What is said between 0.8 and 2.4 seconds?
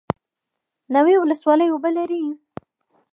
ناوې ولسوالۍ اوبه لري؟